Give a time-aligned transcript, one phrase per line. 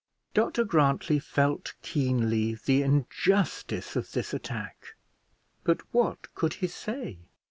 [0.33, 4.95] Dr Grantly felt keenly the injustice of this attack;
[5.63, 7.19] but what could he say?